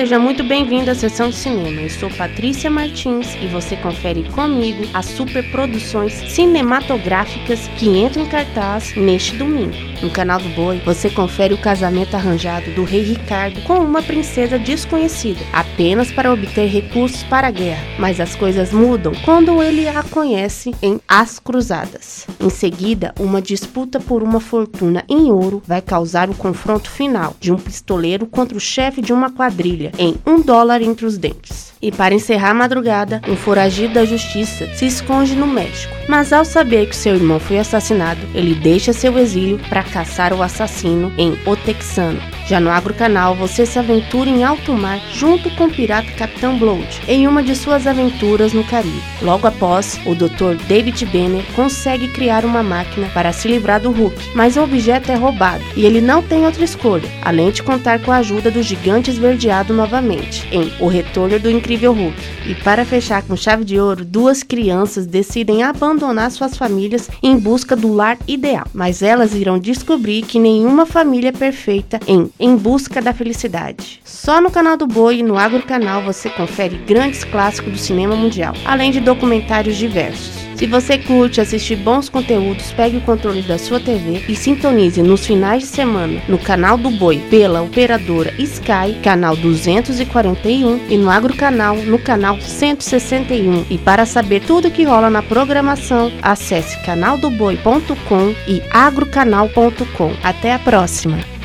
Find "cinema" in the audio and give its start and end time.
1.36-1.82, 77.78-78.16